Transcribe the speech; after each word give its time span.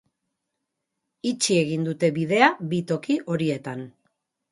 Itxi 1.31 1.57
egin 1.65 1.85
dute 1.87 2.09
bidea 2.15 2.47
bi 2.73 2.79
toki 2.93 3.19
horietan. 3.35 3.85